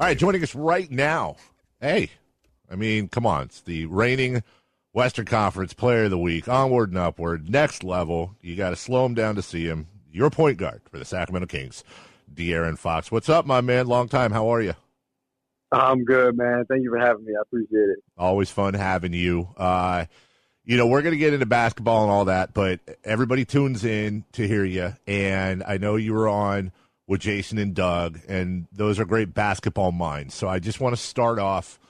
[0.00, 1.36] All right, joining us right now.
[1.78, 2.08] Hey,
[2.70, 3.42] I mean, come on.
[3.42, 4.42] It's the reigning
[4.94, 6.48] Western Conference Player of the Week.
[6.48, 7.50] Onward and upward.
[7.50, 8.34] Next level.
[8.40, 9.88] You got to slow him down to see him.
[10.10, 11.84] Your point guard for the Sacramento Kings,
[12.32, 13.12] De'Aaron Fox.
[13.12, 13.88] What's up, my man?
[13.88, 14.32] Long time.
[14.32, 14.72] How are you?
[15.70, 16.64] I'm good, man.
[16.66, 17.34] Thank you for having me.
[17.38, 17.98] I appreciate it.
[18.16, 19.50] Always fun having you.
[19.54, 20.06] Uh,
[20.64, 24.24] you know, we're going to get into basketball and all that, but everybody tunes in
[24.32, 24.94] to hear you.
[25.06, 26.72] And I know you were on
[27.10, 30.32] with Jason and Doug, and those are great basketball minds.
[30.32, 31.80] So I just want to start off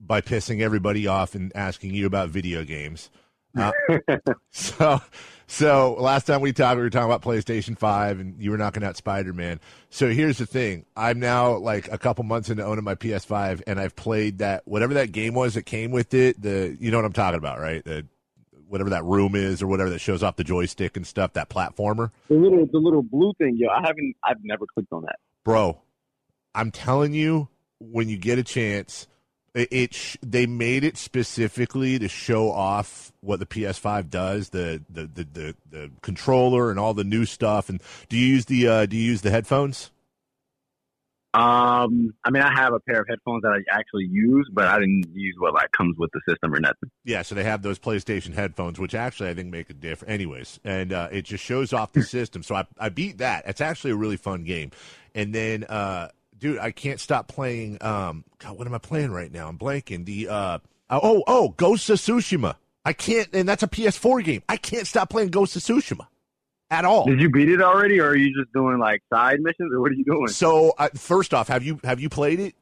[0.00, 3.10] by pissing everybody off and asking you about video games.
[3.54, 3.72] Uh,
[4.52, 5.02] so,
[5.46, 8.82] so last time we talked, we were talking about PlayStation Five, and you were knocking
[8.82, 9.60] out Spider Man.
[9.90, 13.78] So here's the thing: I'm now like a couple months into owning my PS5, and
[13.78, 16.40] I've played that whatever that game was that came with it.
[16.40, 17.84] The you know what I'm talking about, right?
[17.84, 18.06] The
[18.74, 22.10] whatever that room is or whatever that shows off the joystick and stuff, that platformer.
[22.28, 23.68] The little the little blue thing, yo.
[23.68, 25.20] I haven't I've never clicked on that.
[25.44, 25.80] Bro,
[26.56, 29.06] I'm telling you, when you get a chance,
[29.54, 34.82] it, it sh- they made it specifically to show off what the PS5 does, the
[34.90, 37.68] the, the the the controller and all the new stuff.
[37.68, 39.92] And do you use the uh, do you use the headphones?
[41.34, 44.78] Um, I mean, I have a pair of headphones that I actually use, but I
[44.78, 46.90] didn't use what like comes with the system or nothing.
[47.04, 50.12] Yeah, so they have those PlayStation headphones, which actually I think make a difference.
[50.12, 52.44] Anyways, and uh, it just shows off the system.
[52.44, 53.48] So I I beat that.
[53.48, 54.70] It's actually a really fun game.
[55.16, 57.78] And then, uh, dude, I can't stop playing.
[57.80, 59.48] Um, God, what am I playing right now?
[59.48, 60.04] I'm blanking.
[60.04, 62.54] The uh, oh oh, Ghost of Tsushima.
[62.84, 64.42] I can't, and that's a PS4 game.
[64.48, 66.06] I can't stop playing Ghost of Tsushima
[66.74, 67.06] at all.
[67.06, 69.92] Did you beat it already, or are you just doing like side missions, or what
[69.92, 70.28] are you doing?
[70.28, 72.54] So uh, first off, have you have you played it?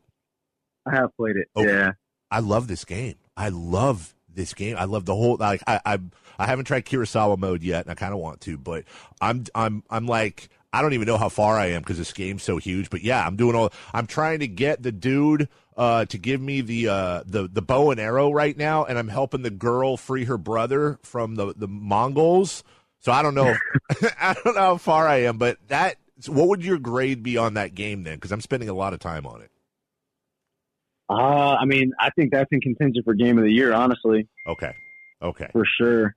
[0.87, 1.49] I have played it.
[1.57, 1.69] Okay.
[1.69, 1.93] Yeah,
[2.31, 3.15] I love this game.
[3.37, 4.77] I love this game.
[4.79, 5.99] I love the whole like I I,
[6.39, 8.85] I haven't tried Kurosawa mode yet, and I kind of want to, but
[9.21, 12.43] I'm I'm I'm like I don't even know how far I am because this game's
[12.43, 12.91] so huge.
[12.91, 13.73] But yeah, I'm doing all.
[13.93, 17.91] I'm trying to get the dude uh, to give me the uh, the the bow
[17.91, 21.69] and arrow right now, and I'm helping the girl free her brother from the the
[21.69, 22.65] Mongols.
[23.03, 23.55] So I don't know.
[24.21, 25.97] I don't know how far I am, but that.
[26.29, 28.15] What would your grade be on that game then?
[28.15, 29.51] Because I'm spending a lot of time on it.
[31.11, 34.73] uh, I mean, I think that's in contention for game of the year, honestly, Okay.
[35.21, 35.49] Okay.
[35.53, 36.15] for sure.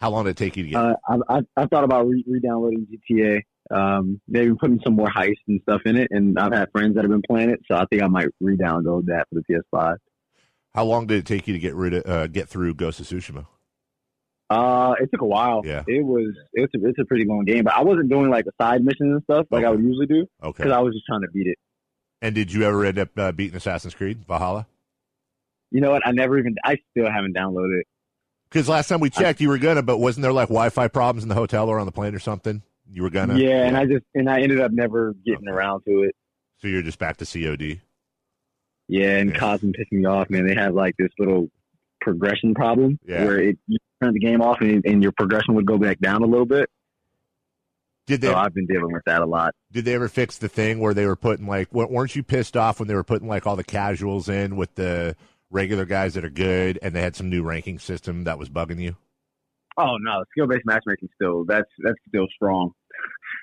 [0.00, 0.76] How long did it take you to get?
[0.80, 3.42] Uh, I, I I thought about re- re-downloading GTA.
[3.70, 7.04] Um, maybe putting some more heists and stuff in it, and I've had friends that
[7.04, 9.96] have been playing it, so I think I might re-download that for the PS5.
[10.74, 13.06] How long did it take you to get rid of uh, get through Ghost of
[13.06, 13.46] Tsushima?
[14.50, 15.62] Uh, it took a while.
[15.64, 15.84] Yeah.
[15.86, 18.52] It was it's a, it's a pretty long game, but I wasn't doing like the
[18.60, 20.56] side missions and stuff like I would usually do Okay.
[20.64, 21.56] because I was just trying to beat it.
[22.20, 24.66] And did you ever end up uh, beating Assassin's Creed Valhalla?
[25.70, 26.04] You know what?
[26.04, 27.86] I never even I still haven't downloaded it.
[28.50, 31.28] Because last time we checked, you were gonna, but wasn't there like Wi-Fi problems in
[31.28, 32.62] the hotel or on the plane or something?
[32.92, 33.38] You were gonna.
[33.38, 35.56] yeah, and I just and I ended up never getting Okay.
[35.56, 36.16] around to it.
[36.58, 37.80] So you're just back to COD.
[38.88, 39.36] Yeah, and Yeah.
[39.38, 40.44] Cosm pissed me off, man.
[40.44, 41.48] They have like this little
[42.00, 43.24] progression problem Yeah.
[43.24, 43.58] where it,
[44.02, 46.70] turn the game off and, and your progression would go back down a little bit.
[48.06, 48.28] Did they?
[48.28, 49.54] So I've been dealing with that a lot.
[49.70, 51.72] did they ever fix the thing where they were putting like?
[51.72, 55.14] weren't you pissed off when they were putting like all the casuals in with the
[55.50, 58.80] regular guys that are good, and they had some new ranking system that was bugging
[58.80, 58.96] you?
[59.76, 62.72] Oh no, skill based matchmaking still that's that's still strong.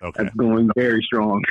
[0.03, 0.23] Okay.
[0.23, 1.43] That's going very strong.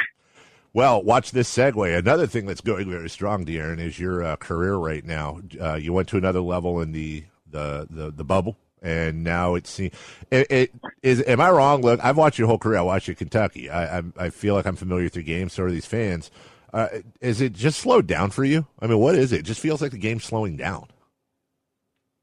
[0.73, 1.99] Well, watch this segue.
[1.99, 5.41] Another thing that's going very strong, De'Aaron, is your uh, career right now.
[5.59, 9.67] Uh, you went to another level in the the the, the bubble, and now it
[9.67, 9.95] seems
[10.31, 11.23] it, it is.
[11.27, 11.83] Am I wrong?
[11.83, 12.79] Look, I've watched your whole career.
[12.79, 13.71] I watched you at Kentucky.
[13.71, 15.49] I, I I feel like I'm familiar with your game.
[15.49, 16.31] So are these fans.
[16.73, 16.89] Uh,
[17.21, 18.67] is it just slowed down for you?
[18.81, 19.41] I mean, what is it?
[19.41, 20.89] It just feels like the game's slowing down.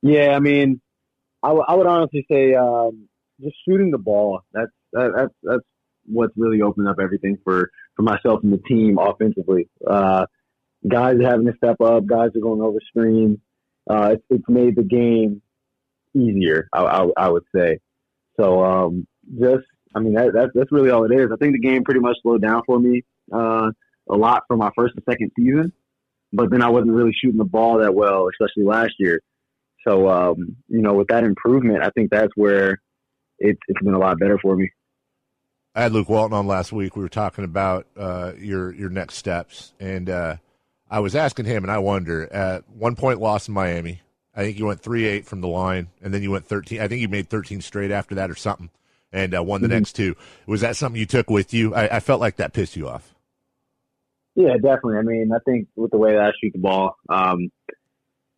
[0.04, 0.82] Yeah, I mean,
[1.42, 3.08] I, w- I would honestly say um,
[3.42, 4.42] just shooting the ball.
[4.54, 5.64] That's that, that's that's
[6.06, 9.70] what's really opened up everything for for myself and the team offensively.
[9.86, 10.26] Uh,
[10.88, 12.06] guys are having to step up.
[12.06, 13.40] Guys are going over screens.
[13.90, 15.42] Uh, it's, it's made the game
[16.16, 16.68] easier.
[16.74, 17.80] I, I, I would say.
[18.40, 19.08] So um,
[19.40, 19.66] just,
[19.96, 21.30] I mean, that, that's that's really all it is.
[21.32, 23.72] I think the game pretty much slowed down for me uh,
[24.10, 25.72] a lot for my first and second season,
[26.32, 29.22] but then I wasn't really shooting the ball that well, especially last year.
[29.88, 32.82] So, um, you know, with that improvement, I think that's where
[33.40, 34.72] it's it's been a lot better for me.
[35.76, 36.96] I had Luke Walton on last week.
[36.96, 40.38] We were talking about uh, your your next steps, and uh,
[40.90, 42.32] I was asking him, and I wonder.
[42.32, 44.02] At one point, lost in Miami.
[44.36, 46.82] I think you went three eight from the line, and then you went thirteen.
[46.82, 48.70] I think you made thirteen straight after that, or something,
[49.12, 49.72] and uh, won the Mhm.
[49.72, 50.16] next two.
[50.48, 51.74] Was that something you took with you?
[51.76, 53.14] I, I felt like that pissed you off.
[54.36, 54.98] Yeah, definitely.
[54.98, 57.52] I mean, I think with the way that I shoot the ball, um,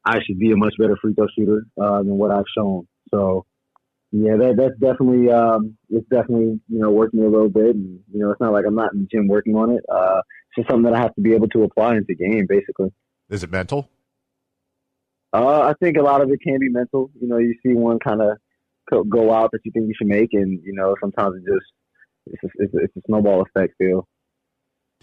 [0.03, 2.85] I should be a much better free throw shooter uh, than what I've shown.
[3.11, 3.45] So,
[4.11, 8.19] yeah, that, that's definitely um, it's definitely you know working a little bit, and you
[8.19, 9.83] know it's not like I'm not in the gym working on it.
[9.89, 12.45] Uh, it's just something that I have to be able to apply into the game,
[12.47, 12.91] basically.
[13.29, 13.87] Is it mental?
[15.35, 17.11] Uh, I think a lot of it can be mental.
[17.19, 18.37] You know, you see one kind of
[19.09, 21.71] go out that you think you should make, and you know, sometimes it just
[22.27, 24.07] it's a, it's a, it's a snowball effect feel.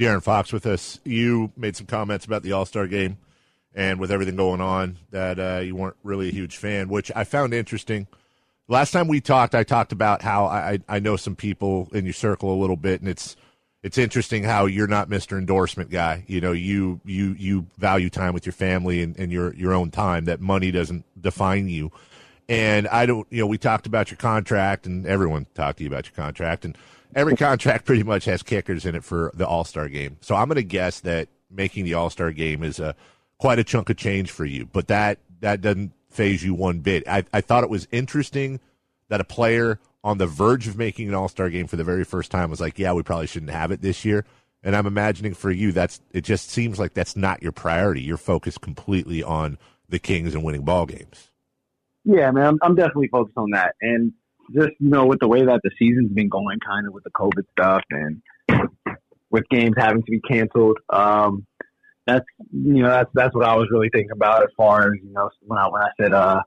[0.00, 1.00] De'Aaron Fox with us.
[1.04, 3.18] You made some comments about the All Star game,
[3.74, 7.24] and with everything going on, that uh, you weren't really a huge fan, which I
[7.24, 8.06] found interesting.
[8.68, 12.14] Last time we talked, I talked about how I I know some people in your
[12.14, 13.36] circle a little bit, and it's
[13.82, 15.36] it's interesting how you're not Mr.
[15.36, 16.24] Endorsement guy.
[16.28, 19.90] You know, you you you value time with your family and, and your your own
[19.90, 20.26] time.
[20.26, 21.90] That money doesn't define you.
[22.48, 25.90] And I don't, you know, we talked about your contract, and everyone talked to you
[25.90, 26.76] about your contract, and
[27.14, 30.16] every contract pretty much has kickers in it for the All Star game.
[30.20, 32.94] So I'm going to guess that making the All Star game is a
[33.38, 34.66] quite a chunk of change for you.
[34.66, 37.08] But that that doesn't faze you one bit.
[37.08, 38.60] I, I thought it was interesting
[39.08, 42.04] that a player on the verge of making an All Star game for the very
[42.04, 44.24] first time was like, "Yeah, we probably shouldn't have it this year."
[44.64, 46.22] And I'm imagining for you, that's it.
[46.22, 48.02] Just seems like that's not your priority.
[48.02, 49.58] You're focused completely on
[49.88, 51.30] the Kings and winning ball games.
[52.04, 54.12] Yeah, man, I'm, I'm definitely focused on that, and
[54.52, 57.10] just you know, with the way that the season's been going, kind of with the
[57.10, 58.22] COVID stuff, and
[59.30, 61.46] with games having to be canceled, um,
[62.06, 65.12] that's you know, that's that's what I was really thinking about as far as you
[65.12, 66.42] know when I when I said uh,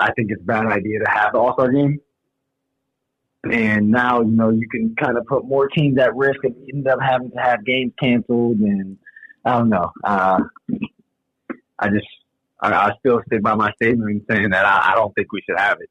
[0.00, 2.00] I think it's a bad idea to have the All Star game
[3.50, 6.88] and now, you know, you can kind of put more teams at risk and end
[6.88, 8.58] up having to have games canceled.
[8.58, 8.98] And
[9.44, 9.90] I don't know.
[10.02, 10.40] Uh,
[11.78, 12.06] I just,
[12.60, 15.58] I, I still stick by my statement saying that I, I don't think we should
[15.58, 15.90] have it.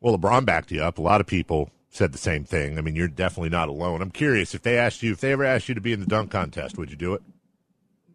[0.00, 0.98] Well, LeBron backed you up.
[0.98, 2.78] A lot of people said the same thing.
[2.78, 4.02] I mean, you're definitely not alone.
[4.02, 6.06] I'm curious if they asked you, if they ever asked you to be in the
[6.06, 7.22] dunk contest, would you do it?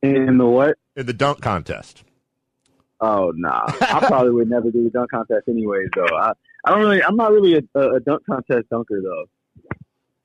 [0.03, 0.77] In the what?
[0.95, 2.03] In the dunk contest.
[2.99, 3.65] Oh no, nah.
[3.81, 5.89] I probably would never do the dunk contest anyways.
[5.95, 9.25] Though I, I don't really, I'm not really a, a dunk contest dunker though.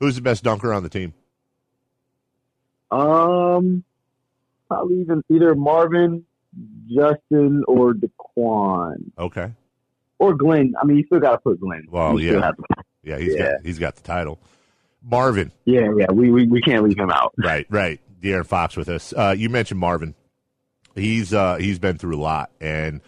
[0.00, 1.14] Who's the best dunker on the team?
[2.90, 3.82] Um,
[4.68, 6.24] probably even either Marvin,
[6.86, 9.10] Justin, or Daquan.
[9.18, 9.52] Okay.
[10.18, 10.74] Or Glenn.
[10.80, 11.86] I mean, you still got to put Glenn.
[11.90, 12.52] Well, you yeah,
[13.02, 13.52] yeah, he's yeah.
[13.52, 14.38] got he's got the title.
[15.02, 15.52] Marvin.
[15.64, 17.34] Yeah, yeah, we we, we can't leave him out.
[17.38, 18.00] Right, right.
[18.20, 19.12] De'Aaron Fox with us.
[19.16, 20.14] Uh, you mentioned Marvin
[20.96, 23.00] he's uh, he's been through a lot, and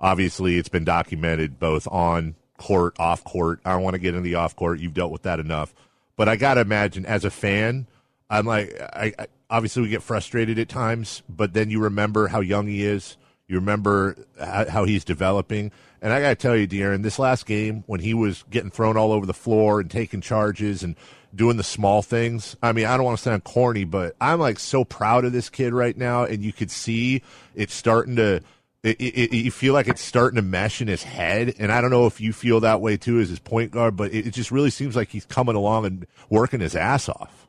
[0.00, 3.60] obviously it's been documented both on court, off court.
[3.64, 4.78] I don't want to get into the off court.
[4.78, 5.74] You've dealt with that enough,
[6.16, 7.86] but I got to imagine as a fan,
[8.30, 12.40] I'm like, I, I obviously we get frustrated at times, but then you remember how
[12.40, 13.16] young he is.
[13.48, 15.72] You remember how he's developing.
[16.00, 18.96] And I got to tell you, De'Aaron, this last game, when he was getting thrown
[18.96, 20.96] all over the floor and taking charges and
[21.34, 22.56] doing the small things.
[22.62, 25.50] I mean, I don't want to sound corny, but I'm like so proud of this
[25.50, 27.22] kid right now, and you could see
[27.54, 28.40] it's starting to.
[28.82, 31.90] It, it, you feel like it's starting to mesh in his head, and I don't
[31.90, 34.70] know if you feel that way too as his point guard, but it, just really
[34.70, 37.46] seems like he's coming along and working his ass off.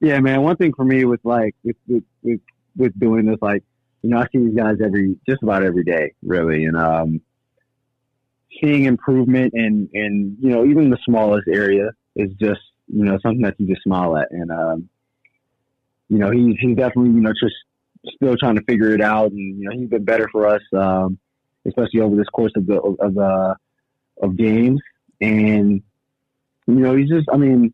[0.00, 0.40] Yeah, man.
[0.40, 2.40] One thing for me with like with with with,
[2.74, 3.64] with doing this, like
[4.00, 7.20] you know, I see these guys every just about every day, really, and um,
[8.62, 13.42] seeing improvement in in you know even the smallest area is just you know, something
[13.42, 14.30] that you just smile at.
[14.30, 14.88] And, um,
[16.08, 17.54] you know, he's, he's definitely, you know, just
[18.14, 19.30] still trying to figure it out.
[19.30, 21.18] And, you know, he's been better for us, um,
[21.66, 23.54] especially over this course of the, of, uh,
[24.22, 24.80] of games.
[25.20, 25.82] And,
[26.66, 27.72] you know, he's just, I mean,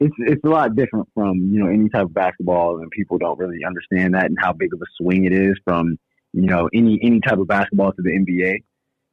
[0.00, 3.38] it's, it's a lot different from, you know, any type of basketball and people don't
[3.38, 5.98] really understand that and how big of a swing it is from,
[6.32, 8.56] you know, any, any type of basketball to the NBA.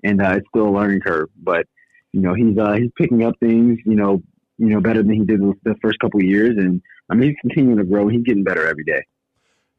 [0.04, 1.66] And, uh, it's still a learning curve, but,
[2.14, 4.24] you know, he's, uh, he's picking up things, you know,
[4.58, 6.58] you know, better than he did the first couple years.
[6.58, 8.08] And I mean, he's continuing to grow.
[8.08, 9.04] He's getting better every day.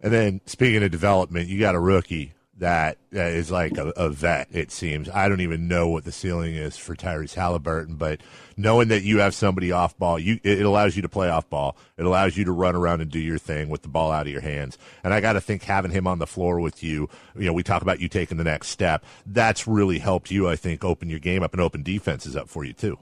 [0.00, 4.10] And then speaking of development, you got a rookie that, that is like a, a,
[4.10, 5.08] vet, it seems.
[5.08, 8.20] I don't even know what the ceiling is for Tyrese Halliburton, but
[8.56, 11.76] knowing that you have somebody off ball, you, it allows you to play off ball.
[11.96, 14.32] It allows you to run around and do your thing with the ball out of
[14.32, 14.76] your hands.
[15.02, 17.62] And I got to think having him on the floor with you, you know, we
[17.62, 19.04] talk about you taking the next step.
[19.24, 22.64] That's really helped you, I think, open your game up and open defenses up for
[22.64, 22.98] you too.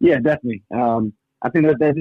[0.00, 0.64] Yeah, definitely.
[0.74, 1.96] Um, I think that that's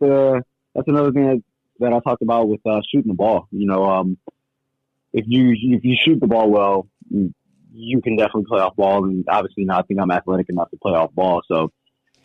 [0.00, 0.42] the
[0.74, 1.42] that's another thing that,
[1.80, 3.48] that I talked about with uh, shooting the ball.
[3.50, 4.18] You know, um,
[5.12, 9.04] if you if you shoot the ball well, you can definitely play off ball.
[9.04, 11.72] And obviously, not I think I'm athletic enough to play off ball, so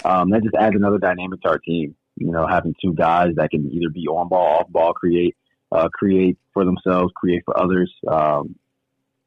[0.03, 1.95] um, that just adds another dynamic to our team.
[2.17, 5.35] You know, having two guys that can either be on ball, off ball, create,
[5.71, 7.93] uh, create for themselves, create for others.
[8.07, 8.55] Um,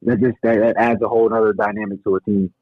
[0.02, 2.52] that just that, that adds a whole other dynamic to a team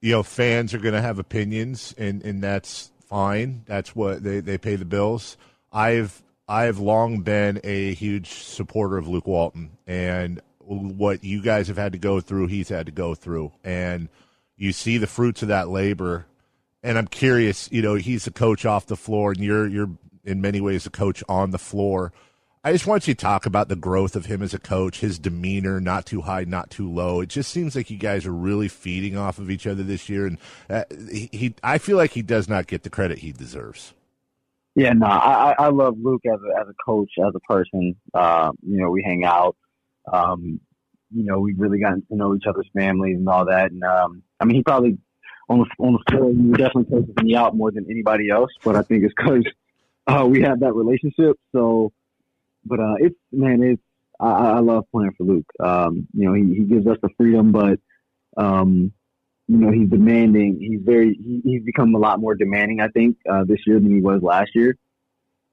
[0.00, 3.62] you know, fans are going to have opinions, and, and that's fine.
[3.66, 5.36] That's what they, they pay the bills.
[5.72, 11.76] I've I've long been a huge supporter of Luke Walton, and what you guys have
[11.76, 14.08] had to go through, he's had to go through, and
[14.56, 16.26] you see the fruits of that labor.
[16.82, 19.90] And I'm curious, you know, he's a coach off the floor, and you're you're
[20.24, 22.12] in many ways a coach on the floor.
[22.64, 25.18] I just want you to talk about the growth of him as a coach, his
[25.18, 27.20] demeanor, not too high, not too low.
[27.20, 30.26] It just seems like you guys are really feeding off of each other this year,
[30.26, 30.38] and
[30.68, 33.94] uh, he, he, I feel like he does not get the credit he deserves.
[34.78, 37.96] Yeah, no, I, I love Luke as a, as a coach, as a person.
[38.14, 39.56] Uh, you know, we hang out.
[40.12, 40.60] Um,
[41.12, 43.72] you know, we've really gotten to know each other's families and all that.
[43.72, 44.96] And um, I mean, he probably
[45.48, 48.52] on the on the floor, he definitely coaches me out more than anybody else.
[48.62, 49.44] But I think it's because
[50.06, 51.36] uh, we have that relationship.
[51.50, 51.90] So,
[52.64, 53.82] but uh, it's man, it's
[54.20, 55.50] I, I love playing for Luke.
[55.58, 57.80] Um, you know, he, he gives us the freedom, but
[58.36, 58.92] um,
[59.48, 60.58] you know, he's demanding.
[60.60, 62.80] He's very he, he's become a lot more demanding.
[62.80, 64.76] I think uh, this year than he was last year.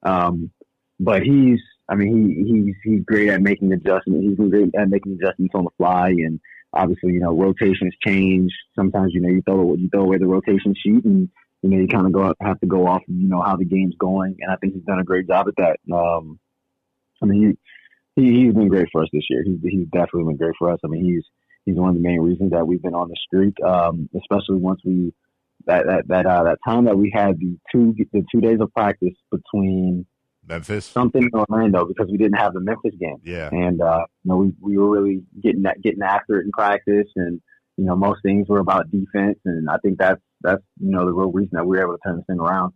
[0.03, 0.51] Um,
[0.99, 4.27] but he's I mean, he he's he's great at making adjustments.
[4.27, 6.39] He's great at making adjustments on the fly, and
[6.73, 8.51] obviously, you know, rotations change.
[8.75, 11.29] Sometimes, you know, you throw you throw away the rotation sheet, and
[11.61, 13.95] you know, you kind of go have to go off, you know, how the game's
[13.97, 14.35] going.
[14.41, 15.95] And I think he's done a great job at that.
[15.95, 16.39] Um,
[17.23, 17.57] I mean,
[18.15, 19.43] he, he he's been great for us this year.
[19.45, 20.79] He's he's definitely been great for us.
[20.83, 21.23] I mean, he's
[21.65, 23.55] he's one of the main reasons that we've been on the streak.
[23.63, 25.13] Um, especially once we
[25.65, 28.74] that that that uh, that time that we had the two the two days of
[28.74, 30.05] practice between
[30.48, 33.17] Memphis, something in Orlando because we didn't have the Memphis game.
[33.24, 36.51] Yeah, and uh, you know we we were really getting that getting after it in
[36.51, 37.41] practice, and
[37.77, 41.13] you know most things were about defense, and I think that's that's you know the
[41.13, 42.74] real reason that we were able to turn this thing around.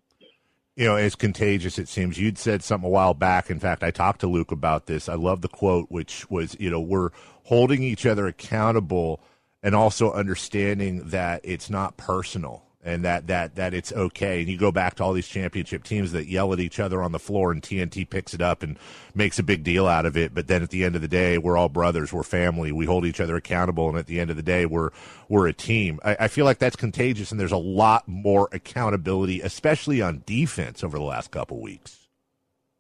[0.79, 1.77] You know, it's contagious.
[1.77, 3.50] It seems you'd said something a while back.
[3.50, 5.09] In fact, I talked to Luke about this.
[5.09, 7.09] I love the quote, which was, you know, we're
[7.43, 9.19] holding each other accountable
[9.62, 14.39] and also understanding that it's not personal and that that that it's okay.
[14.39, 17.12] And you go back to all these championship teams that yell at each other on
[17.12, 18.77] the floor, and TNT picks it up and
[19.13, 20.33] makes a big deal out of it.
[20.33, 23.05] But then at the end of the day, we're all brothers, we're family, we hold
[23.05, 24.91] each other accountable, and at the end of the day, we're
[25.27, 26.00] we're a team.
[26.03, 30.83] I, I feel like that's contagious, and there's a lot more accountability, especially on defense,
[30.83, 32.07] over the last couple weeks.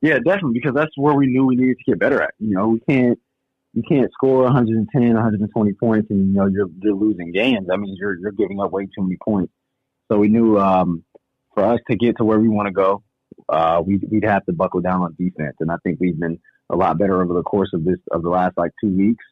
[0.01, 2.33] Yeah, definitely, because that's where we knew we needed to get better at.
[2.39, 3.19] You know, we can't
[3.73, 7.67] you can't score 110, 120 points, and you know you're you're losing games.
[7.71, 9.51] I mean, you're you're giving up way too many points.
[10.11, 11.03] So we knew um,
[11.53, 13.03] for us to get to where we want to go,
[13.47, 15.55] uh, we, would have to buckle down on defense.
[15.59, 16.39] And I think we've been
[16.69, 19.23] a lot better over the course of this of the last like two weeks.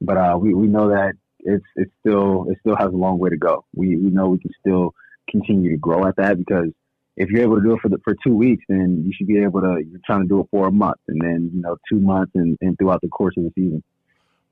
[0.00, 3.30] But uh, we we know that it's it's still it still has a long way
[3.30, 3.64] to go.
[3.74, 4.94] We we know we can still
[5.30, 6.68] continue to grow at that because
[7.16, 9.42] if you're able to do it for the, for two weeks, then you should be
[9.42, 9.82] able to.
[9.88, 12.58] You're trying to do it for a month, and then you know two months, and,
[12.60, 13.82] and throughout the course of the season.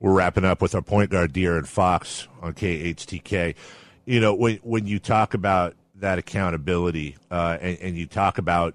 [0.00, 3.54] We're wrapping up with our point guard, De'Aaron Fox on KHTK
[4.04, 8.74] you know, when when you talk about that accountability uh, and, and, you talk about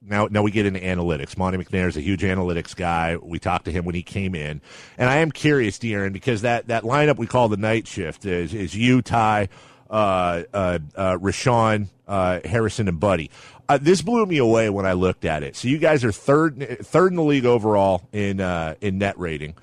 [0.00, 1.36] now now we get into analytics.
[1.36, 3.16] Monte McNair is a huge analytics guy.
[3.16, 4.60] We talked to him when he came in,
[4.96, 8.54] and I am curious, De'Aaron, because that that lineup we call the night shift is
[8.54, 9.48] is you, Ty,
[9.90, 13.30] uh, uh, uh, Richaun, uh, Harrison, and Buddy.
[13.68, 15.56] Uh, this blew me away when I looked at it.
[15.56, 19.56] So you guys are third third in the league overall in uh, in net rating.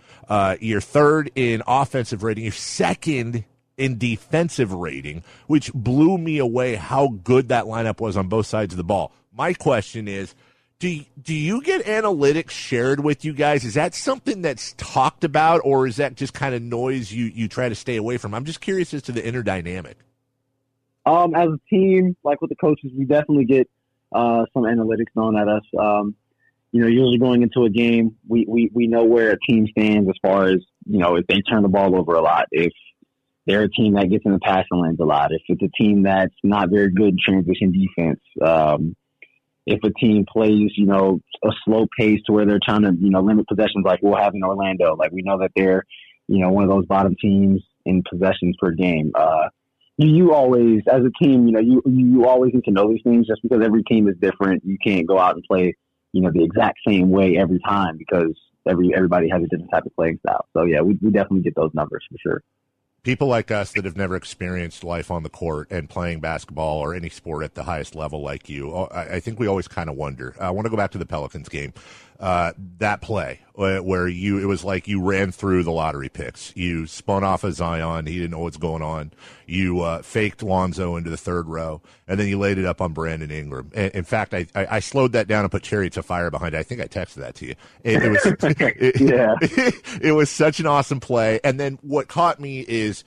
[0.60, 2.44] You're third in offensive rating.
[2.44, 3.46] You're second
[3.78, 8.74] in defensive rating, which blew me away how good that lineup was on both sides
[8.74, 9.12] of the ball.
[9.34, 10.34] My question is,
[10.80, 13.64] do do you get analytics shared with you guys?
[13.64, 17.48] Is that something that's talked about, or is that just kind of noise you you
[17.48, 18.34] try to stay away from?
[18.34, 19.98] I'm just curious as to the inner dynamic.
[21.06, 23.70] Um, as a team, like with the coaches, we definitely get
[24.12, 25.64] uh, some analytics thrown at us.
[25.80, 26.16] Um,
[26.72, 30.10] you know, usually going into a game, we, we, we know where a team stands
[30.10, 32.74] as far as, you know, if they turn the ball over a lot, if
[33.46, 35.32] they're a team that gets in the passing lanes a lot.
[35.32, 38.96] If it's a team that's not very good in transition defense, um,
[39.66, 43.10] if a team plays, you know, a slow pace to where they're trying to, you
[43.10, 44.96] know, limit possessions like we'll have in Orlando.
[44.96, 45.84] Like we know that they're,
[46.28, 49.12] you know, one of those bottom teams in possessions per game.
[49.16, 49.50] Uh,
[49.98, 53.02] you, you always, as a team, you know, you, you always need to know these
[53.04, 54.64] things just because every team is different.
[54.66, 55.76] You can't go out and play,
[56.14, 58.36] you know, the exact same way every time because
[58.68, 60.48] every, everybody has a different type of playing style.
[60.56, 62.44] So yeah, we, we definitely get those numbers for sure
[63.06, 66.96] people like us that have never experienced life on the court and playing basketball or
[66.96, 69.96] any sport at the highest level like you, oh, I, think we always kind of
[69.96, 70.36] wonder.
[70.42, 71.72] I want to go back to the Pelicans game.
[72.20, 76.56] Uh, that play uh, where you it was like you ran through the lottery picks.
[76.56, 78.06] You spun off of Zion.
[78.06, 79.12] He didn't know what's going on.
[79.46, 82.94] You uh, faked Lonzo into the third row, and then you laid it up on
[82.94, 83.72] Brandon Ingram.
[83.76, 86.56] And, in fact, I, I, I, slowed that down and put Chariots of Fire behind
[86.56, 86.58] it.
[86.58, 87.56] I think I texted that to you.
[87.84, 89.36] It, it was it, yeah.
[90.02, 91.40] it was such an awesome play.
[91.44, 93.04] And then what caught me is.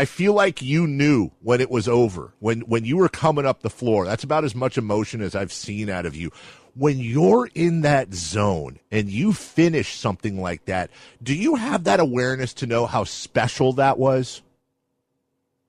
[0.00, 3.62] I feel like you knew when it was over, when when you were coming up
[3.62, 4.04] the floor.
[4.04, 6.30] That's about as much emotion as I've seen out of you
[6.78, 10.90] when you're in that zone and you finish something like that,
[11.22, 14.42] do you have that awareness to know how special that was?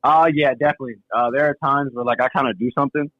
[0.03, 0.95] Uh, yeah, definitely.
[1.13, 3.11] Uh, there are times where like I kind of do something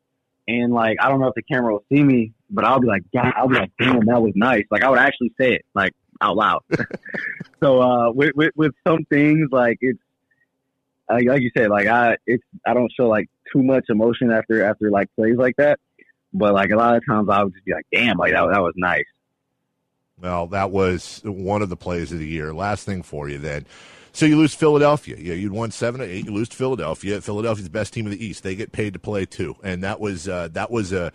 [0.47, 3.03] and like I don't know if the camera will see me but I'll be like,
[3.13, 4.65] God, I'll be like, damn, that was nice.
[4.71, 6.63] Like I would actually say it like out loud.
[7.59, 9.99] so uh, with, with with some things like it's
[11.09, 14.63] like, like you said, like I it's I don't show like too much emotion after
[14.63, 15.79] after like plays like that,
[16.33, 18.61] but like a lot of times I would just be like, damn, like that that
[18.61, 19.05] was nice.
[20.21, 22.53] Well, that was one of the plays of the year.
[22.53, 23.65] Last thing for you then.
[24.11, 25.15] So you lose Philadelphia.
[25.17, 26.25] Yeah, you'd won seven or eight.
[26.25, 27.21] You lose to Philadelphia.
[27.21, 28.43] Philadelphia's the best team in the East.
[28.43, 31.11] They get paid to play too, and that was uh, that was a.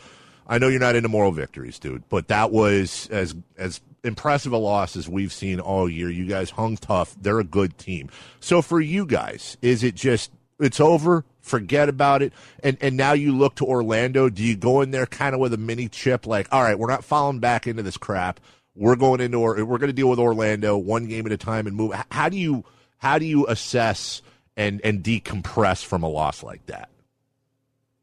[0.47, 4.59] I know you're not into moral victories, dude, but that was as as impressive a
[4.59, 6.09] loss as we've seen all year.
[6.09, 7.16] You guys hung tough.
[7.21, 8.11] They're a good team.
[8.40, 10.30] So for you guys, is it just
[10.61, 11.25] it's over?
[11.45, 12.33] Forget about it,
[12.63, 14.31] and and now you look to Orlando.
[14.31, 16.89] Do you go in there kind of with a mini chip, like, all right, we're
[16.89, 18.41] not falling back into this crap.
[18.75, 21.67] We're going into or we're going to deal with Orlando one game at a time
[21.67, 21.93] and move.
[22.11, 22.65] How do you
[22.97, 24.23] how do you assess
[24.57, 26.89] and and decompress from a loss like that?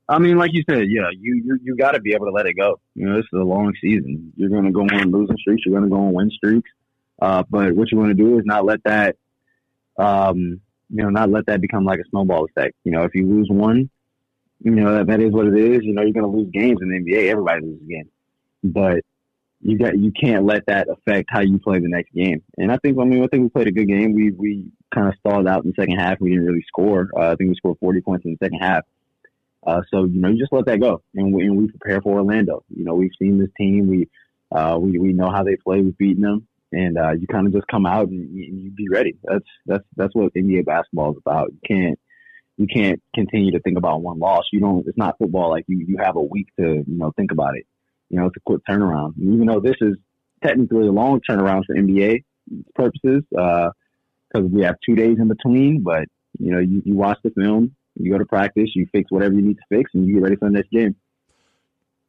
[0.07, 2.45] I mean, like you said, yeah, you you, you got to be able to let
[2.45, 2.79] it go.
[2.93, 4.33] You know, this is a long season.
[4.35, 5.63] You're going to go on losing streaks.
[5.65, 6.69] You're going to go on win streaks.
[7.19, 9.15] Uh, but what you want to do is not let that,
[9.97, 12.75] um, you know, not let that become like a snowball effect.
[12.83, 13.89] You know, if you lose one,
[14.63, 15.81] you know that, that is what it is.
[15.83, 17.29] You know, you're going to lose games in the NBA.
[17.29, 18.09] Everybody loses games,
[18.63, 18.99] but
[19.61, 22.43] you got you can't let that affect how you play the next game.
[22.57, 24.13] And I think I mean I think we played a good game.
[24.13, 26.19] We we kind of stalled out in the second half.
[26.19, 27.09] We didn't really score.
[27.15, 28.83] Uh, I think we scored 40 points in the second half.
[29.65, 32.17] Uh, so you know you just let that go, and we, and we prepare for
[32.17, 32.63] Orlando.
[32.75, 33.87] You know we've seen this team.
[33.87, 34.09] We
[34.51, 35.81] uh, we we know how they play.
[35.81, 39.17] We've beaten them, and uh, you kind of just come out and you, be ready.
[39.23, 41.51] That's that's that's what NBA basketball is about.
[41.51, 41.99] You can't
[42.57, 44.43] you can't continue to think about one loss.
[44.51, 44.87] You don't.
[44.87, 45.49] It's not football.
[45.49, 47.65] Like you you have a week to you know think about it
[48.11, 49.13] you know, it's a quick turnaround.
[49.17, 49.95] And even though this is
[50.43, 52.23] technically a long turnaround for NBA
[52.75, 53.71] purposes, because
[54.35, 56.05] uh, we have two days in between, but
[56.37, 59.41] you know, you, you watch the film, you go to practice, you fix whatever you
[59.41, 60.95] need to fix, and you get ready for the next game.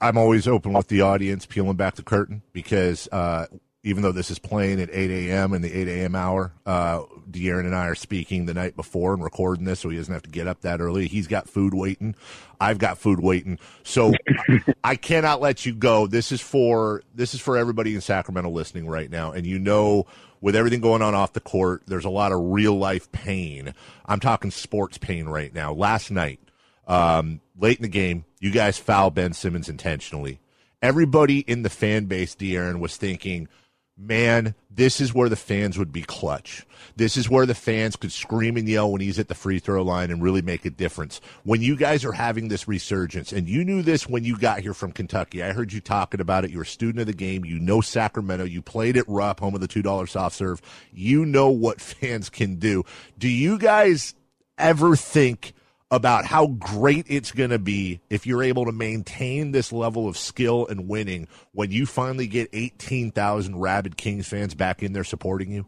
[0.00, 3.47] I'm always open with the audience, peeling back the curtain because uh,
[3.85, 5.53] even though this is playing at 8 a.m.
[5.55, 6.15] in the 8 a.m.
[6.15, 9.97] hour, uh, De'Aaron and I are speaking the night before and recording this, so he
[9.97, 11.09] doesn't have to get up that early.
[11.09, 12.14] He's got food waiting.
[12.61, 13.59] I've got food waiting.
[13.83, 14.12] So
[14.85, 16.07] I cannot let you go.
[16.07, 20.07] This is for this is for everybody in Sacramento listening right now, and you know.
[20.40, 23.75] With everything going on off the court, there's a lot of real life pain.
[24.05, 25.73] I'm talking sports pain right now.
[25.73, 26.40] Last night,
[26.88, 30.40] um, late in the game, you guys foul Ben Simmons intentionally.
[30.83, 33.47] Everybody in the fan base, De'Aaron, was thinking,
[33.96, 36.66] man, this is where the fans would be clutch.
[36.96, 39.83] This is where the fans could scream and yell when he's at the free throw
[39.83, 41.20] line and really make a difference.
[41.44, 44.74] When you guys are having this resurgence, and you knew this when you got here
[44.74, 46.50] from Kentucky, I heard you talking about it.
[46.50, 47.44] You're a student of the game.
[47.44, 48.44] You know Sacramento.
[48.44, 50.61] You played at Rupp, home of the $2 soft serve.
[50.92, 52.85] You know what fans can do.
[53.18, 54.14] Do you guys
[54.59, 55.55] ever think–
[55.92, 60.16] about how great it's going to be if you're able to maintain this level of
[60.16, 65.52] skill and winning when you finally get 18,000 rabid Kings fans back in there supporting
[65.52, 65.66] you?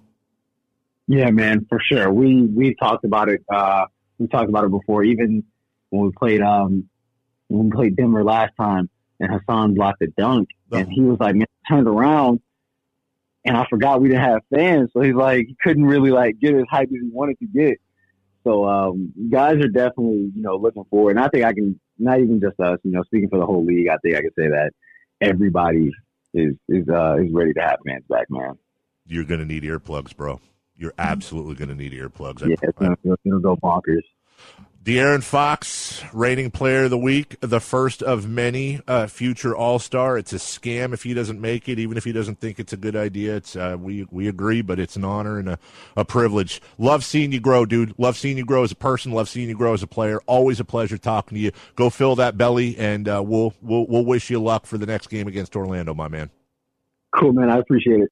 [1.06, 2.10] Yeah, man, for sure.
[2.10, 3.44] We we talked about it.
[3.52, 3.84] Uh,
[4.18, 5.44] we talked about it before, even
[5.90, 6.88] when we played um,
[7.48, 8.88] when we played Denver last time,
[9.20, 10.78] and Hassan blocked a dunk, oh.
[10.78, 12.40] and he was like, "Man, turned around."
[13.44, 16.54] And I forgot we didn't have fans, so he's like he couldn't really like get
[16.54, 17.78] as hype as he wanted to get.
[18.44, 22.20] So um, guys are definitely you know looking forward, and I think I can not
[22.20, 23.88] even just us, you know, speaking for the whole league.
[23.88, 24.70] I think I can say that
[25.20, 25.90] everybody
[26.34, 28.54] is is uh, is ready to have fans back, man.
[29.06, 30.40] You're gonna need earplugs, bro.
[30.76, 32.40] You're absolutely gonna need earplugs.
[32.46, 34.02] Yeah, it's gonna, it's gonna go bonkers.
[34.84, 40.18] De'Aaron Fox, reigning player of the week, the first of many uh, future All Star.
[40.18, 42.76] It's a scam if he doesn't make it, even if he doesn't think it's a
[42.76, 43.36] good idea.
[43.36, 45.58] It's uh, we we agree, but it's an honor and a,
[45.96, 46.60] a privilege.
[46.76, 47.94] Love seeing you grow, dude.
[47.96, 49.12] Love seeing you grow as a person.
[49.12, 50.20] Love seeing you grow as a player.
[50.26, 51.52] Always a pleasure talking to you.
[51.76, 55.06] Go fill that belly, and uh, we'll we'll we'll wish you luck for the next
[55.06, 56.28] game against Orlando, my man.
[57.18, 57.48] Cool, man.
[57.48, 58.10] I appreciate it.